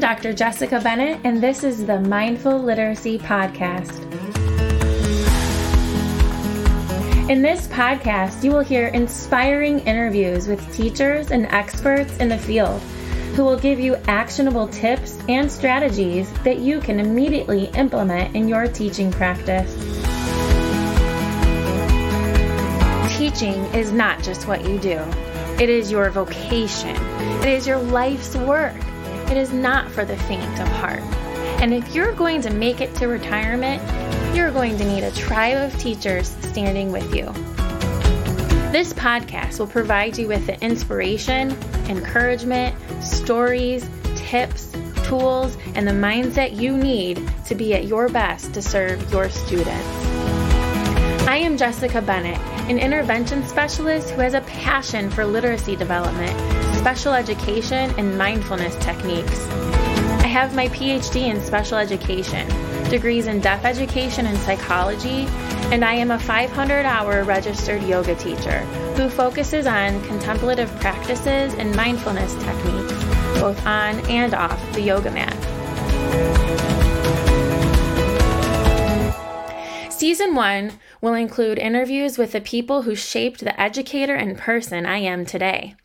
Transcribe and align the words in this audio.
Dr. 0.00 0.32
Jessica 0.32 0.80
Bennett, 0.80 1.20
and 1.24 1.42
this 1.42 1.62
is 1.62 1.86
the 1.86 2.00
Mindful 2.00 2.58
Literacy 2.58 3.18
Podcast. 3.18 4.00
In 7.30 7.42
this 7.42 7.68
podcast, 7.68 8.42
you 8.42 8.50
will 8.50 8.60
hear 8.60 8.88
inspiring 8.88 9.80
interviews 9.80 10.48
with 10.48 10.74
teachers 10.74 11.30
and 11.30 11.46
experts 11.46 12.16
in 12.18 12.28
the 12.28 12.38
field 12.38 12.80
who 13.34 13.44
will 13.44 13.58
give 13.58 13.78
you 13.78 13.96
actionable 14.08 14.68
tips 14.68 15.18
and 15.28 15.50
strategies 15.50 16.32
that 16.44 16.58
you 16.58 16.80
can 16.80 17.00
immediately 17.00 17.66
implement 17.74 18.34
in 18.34 18.48
your 18.48 18.66
teaching 18.66 19.10
practice. 19.10 19.72
Teaching 23.16 23.64
is 23.74 23.92
not 23.92 24.22
just 24.22 24.46
what 24.48 24.68
you 24.68 24.78
do, 24.78 25.00
it 25.60 25.68
is 25.68 25.90
your 25.90 26.10
vocation, 26.10 26.96
it 27.42 27.48
is 27.48 27.66
your 27.66 27.78
life's 27.78 28.36
work. 28.36 28.74
It 29.34 29.38
is 29.38 29.52
not 29.52 29.90
for 29.90 30.04
the 30.04 30.16
faint 30.16 30.60
of 30.60 30.68
heart. 30.68 31.02
And 31.60 31.74
if 31.74 31.92
you're 31.92 32.12
going 32.12 32.40
to 32.42 32.50
make 32.50 32.80
it 32.80 32.94
to 32.94 33.08
retirement, 33.08 33.82
you're 34.32 34.52
going 34.52 34.78
to 34.78 34.84
need 34.84 35.02
a 35.02 35.10
tribe 35.10 35.56
of 35.56 35.76
teachers 35.76 36.28
standing 36.28 36.92
with 36.92 37.12
you. 37.12 37.24
This 38.70 38.92
podcast 38.92 39.58
will 39.58 39.66
provide 39.66 40.16
you 40.16 40.28
with 40.28 40.46
the 40.46 40.56
inspiration, 40.64 41.50
encouragement, 41.88 42.76
stories, 43.02 43.90
tips, 44.14 44.70
tools, 45.02 45.58
and 45.74 45.84
the 45.84 45.90
mindset 45.90 46.56
you 46.56 46.76
need 46.76 47.20
to 47.46 47.56
be 47.56 47.74
at 47.74 47.86
your 47.86 48.08
best 48.08 48.54
to 48.54 48.62
serve 48.62 49.10
your 49.10 49.28
students. 49.30 50.13
I 51.26 51.38
am 51.38 51.56
Jessica 51.56 52.02
Bennett, 52.02 52.38
an 52.68 52.78
intervention 52.78 53.46
specialist 53.46 54.10
who 54.10 54.20
has 54.20 54.34
a 54.34 54.42
passion 54.42 55.08
for 55.08 55.24
literacy 55.24 55.74
development, 55.74 56.38
special 56.76 57.14
education, 57.14 57.90
and 57.96 58.18
mindfulness 58.18 58.76
techniques. 58.84 59.48
I 59.48 60.26
have 60.26 60.54
my 60.54 60.68
PhD 60.68 61.22
in 61.22 61.40
special 61.40 61.78
education, 61.78 62.46
degrees 62.90 63.26
in 63.26 63.40
deaf 63.40 63.64
education 63.64 64.26
and 64.26 64.36
psychology, 64.36 65.26
and 65.72 65.82
I 65.82 65.94
am 65.94 66.10
a 66.10 66.18
500 66.18 66.84
hour 66.84 67.24
registered 67.24 67.82
yoga 67.84 68.14
teacher 68.16 68.58
who 68.94 69.08
focuses 69.08 69.66
on 69.66 70.04
contemplative 70.04 70.70
practices 70.78 71.54
and 71.54 71.74
mindfulness 71.74 72.34
techniques, 72.34 73.02
both 73.40 73.64
on 73.66 73.98
and 74.10 74.34
off 74.34 74.60
the 74.74 74.82
yoga 74.82 75.10
mat. 75.10 75.53
Season 80.04 80.34
1 80.34 80.72
will 81.00 81.14
include 81.14 81.58
interviews 81.58 82.18
with 82.18 82.32
the 82.32 82.40
people 82.42 82.82
who 82.82 82.94
shaped 82.94 83.40
the 83.40 83.58
educator 83.58 84.14
and 84.14 84.36
person 84.36 84.84
I 84.84 84.98
am 84.98 85.24
today. 85.24 85.76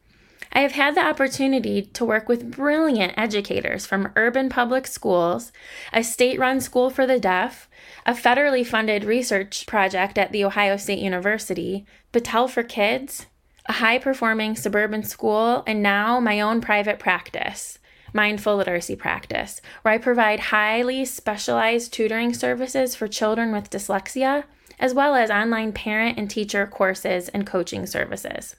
I 0.51 0.59
have 0.59 0.73
had 0.73 0.95
the 0.95 1.05
opportunity 1.05 1.83
to 1.83 2.03
work 2.03 2.27
with 2.27 2.51
brilliant 2.51 3.13
educators 3.15 3.85
from 3.85 4.11
urban 4.17 4.49
public 4.49 4.87
schools, 4.87 5.53
a 5.93 6.03
state 6.03 6.37
run 6.37 6.59
school 6.59 6.89
for 6.89 7.07
the 7.07 7.17
deaf, 7.17 7.69
a 8.05 8.11
federally 8.11 8.67
funded 8.67 9.05
research 9.05 9.65
project 9.65 10.17
at 10.17 10.33
The 10.33 10.43
Ohio 10.43 10.75
State 10.75 10.99
University, 10.99 11.85
Battelle 12.11 12.49
for 12.49 12.61
Kids, 12.61 13.27
a 13.67 13.71
high 13.71 13.99
performing 13.99 14.57
suburban 14.57 15.03
school, 15.03 15.63
and 15.65 15.81
now 15.81 16.19
my 16.19 16.41
own 16.41 16.59
private 16.59 16.99
practice, 16.99 17.79
Mindful 18.13 18.55
Literacy 18.55 18.95
Practice, 18.95 19.61
where 19.81 19.93
I 19.93 19.97
provide 19.97 20.39
highly 20.39 21.05
specialized 21.05 21.93
tutoring 21.93 22.33
services 22.33 22.95
for 22.95 23.07
children 23.07 23.51
with 23.51 23.69
dyslexia, 23.69 24.43
as 24.79 24.93
well 24.93 25.15
as 25.15 25.29
online 25.29 25.73
parent 25.73 26.17
and 26.17 26.29
teacher 26.29 26.65
courses 26.65 27.29
and 27.29 27.45
coaching 27.45 27.85
services. 27.85 28.55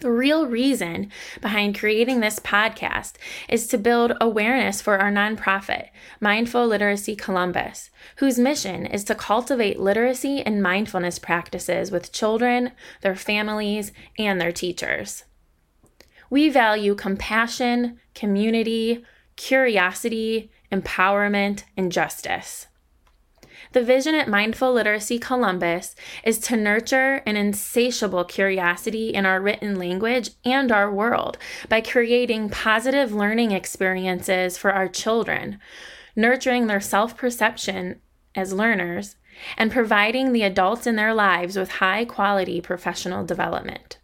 The 0.00 0.10
real 0.10 0.46
reason 0.46 1.10
behind 1.40 1.78
creating 1.78 2.20
this 2.20 2.38
podcast 2.38 3.14
is 3.48 3.66
to 3.68 3.78
build 3.78 4.12
awareness 4.20 4.82
for 4.82 4.98
our 4.98 5.10
nonprofit, 5.10 5.88
Mindful 6.20 6.66
Literacy 6.66 7.16
Columbus, 7.16 7.90
whose 8.16 8.38
mission 8.38 8.84
is 8.84 9.04
to 9.04 9.14
cultivate 9.14 9.80
literacy 9.80 10.42
and 10.42 10.62
mindfulness 10.62 11.18
practices 11.18 11.90
with 11.90 12.12
children, 12.12 12.72
their 13.00 13.16
families, 13.16 13.92
and 14.18 14.38
their 14.38 14.52
teachers. 14.52 15.24
We 16.30 16.48
value 16.48 16.94
compassion, 16.94 18.00
community, 18.14 19.04
curiosity, 19.36 20.50
empowerment, 20.72 21.64
and 21.76 21.92
justice. 21.92 22.66
The 23.72 23.82
vision 23.82 24.14
at 24.14 24.28
Mindful 24.28 24.72
Literacy 24.72 25.18
Columbus 25.18 25.94
is 26.24 26.38
to 26.40 26.56
nurture 26.56 27.22
an 27.26 27.36
insatiable 27.36 28.24
curiosity 28.24 29.10
in 29.10 29.26
our 29.26 29.40
written 29.40 29.78
language 29.78 30.30
and 30.44 30.72
our 30.72 30.90
world 30.90 31.36
by 31.68 31.80
creating 31.80 32.48
positive 32.48 33.12
learning 33.12 33.50
experiences 33.50 34.56
for 34.56 34.72
our 34.72 34.88
children, 34.88 35.58
nurturing 36.14 36.66
their 36.66 36.80
self 36.80 37.16
perception 37.16 38.00
as 38.34 38.52
learners, 38.52 39.16
and 39.56 39.72
providing 39.72 40.32
the 40.32 40.42
adults 40.42 40.86
in 40.86 40.96
their 40.96 41.14
lives 41.14 41.56
with 41.56 41.72
high 41.72 42.04
quality 42.04 42.60
professional 42.60 43.24
development. 43.24 43.98